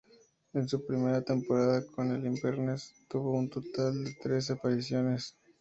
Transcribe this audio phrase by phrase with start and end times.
[0.53, 5.37] En su primera temporada con el Inverness tuvo un total de trece apariciones.